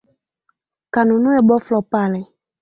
kanunue 0.93 1.39
boflo 1.47 1.79
pale 1.91 2.21